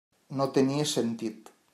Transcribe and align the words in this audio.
No 0.39 0.47
tenia 0.55 0.87
sentit. 0.93 1.53